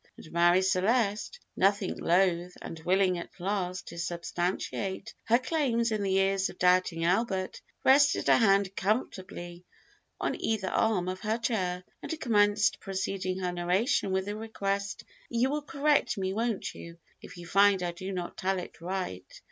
[0.17, 6.17] And Marie Celeste, nothing loath, and willing at last to substantiate her claims in the
[6.17, 9.63] ears of doubting Albert, rested a hand comfortably
[10.19, 15.51] on either arm of her chair, and commenced, preceding her narration with the request, "You
[15.51, 19.23] will correct me, won't you, if you find I do not tell it right?"